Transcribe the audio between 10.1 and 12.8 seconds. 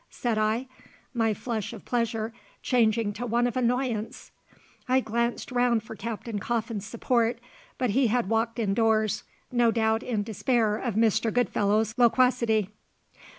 despair of Mr. Goodfellow's loquacity.